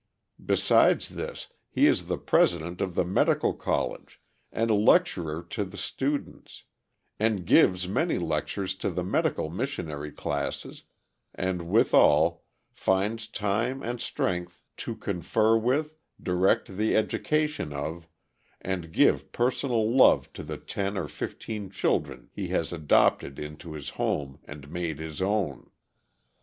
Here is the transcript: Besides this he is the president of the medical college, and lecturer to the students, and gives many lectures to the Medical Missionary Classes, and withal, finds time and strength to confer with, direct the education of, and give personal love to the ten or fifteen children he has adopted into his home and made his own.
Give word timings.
Besides 0.43 1.09
this 1.09 1.49
he 1.69 1.85
is 1.85 2.07
the 2.07 2.17
president 2.17 2.81
of 2.81 2.95
the 2.95 3.03
medical 3.05 3.53
college, 3.53 4.19
and 4.51 4.71
lecturer 4.71 5.43
to 5.51 5.63
the 5.63 5.77
students, 5.77 6.63
and 7.19 7.45
gives 7.45 7.87
many 7.87 8.17
lectures 8.17 8.73
to 8.77 8.89
the 8.89 9.03
Medical 9.03 9.51
Missionary 9.51 10.11
Classes, 10.11 10.85
and 11.35 11.69
withal, 11.69 12.41
finds 12.71 13.27
time 13.27 13.83
and 13.83 14.01
strength 14.01 14.63
to 14.77 14.95
confer 14.95 15.55
with, 15.55 15.99
direct 16.19 16.77
the 16.77 16.95
education 16.95 17.71
of, 17.71 18.07
and 18.59 18.91
give 18.91 19.31
personal 19.31 19.87
love 19.95 20.33
to 20.33 20.41
the 20.41 20.57
ten 20.57 20.97
or 20.97 21.07
fifteen 21.07 21.69
children 21.69 22.27
he 22.33 22.47
has 22.47 22.73
adopted 22.73 23.37
into 23.37 23.73
his 23.73 23.89
home 23.89 24.39
and 24.45 24.71
made 24.71 24.97
his 24.97 25.21
own. 25.21 25.69